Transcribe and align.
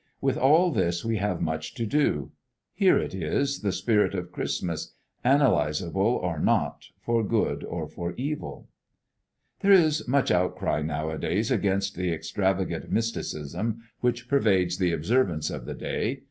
With 0.19 0.35
all 0.35 0.71
this 0.71 1.05
we 1.05 1.17
have 1.17 1.41
much 1.41 1.75
to 1.75 1.85
do. 1.85 2.31
Here 2.73 2.97
it 2.97 3.13
is, 3.13 3.59
the 3.59 3.71
spirit 3.71 4.15
of 4.15 4.31
Christmas, 4.31 4.95
analyzable 5.23 5.95
or 6.23 6.39
not, 6.39 6.85
for 7.05 7.23
good 7.23 7.63
or 7.63 7.87
for 7.87 8.13
evil. 8.17 8.67
There 9.59 9.71
is 9.71 10.07
much 10.07 10.31
outcry 10.31 10.81
nowadays 10.81 11.51
against 11.51 11.95
the 11.95 12.11
extravagant 12.11 12.91
mysticism 12.91 13.83
which 13.99 14.27
pervades 14.27 14.79
the 14.79 14.91
observance 14.91 15.51
of 15.51 15.65
the 15.65 15.75
day. 15.75 16.19